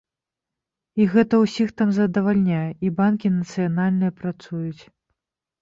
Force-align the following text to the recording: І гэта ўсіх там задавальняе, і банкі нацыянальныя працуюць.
І 1.03 1.05
гэта 1.13 1.33
ўсіх 1.43 1.69
там 1.81 1.91
задавальняе, 1.99 2.63
і 2.87 2.91
банкі 3.01 3.27
нацыянальныя 3.37 4.11
працуюць. 4.23 4.83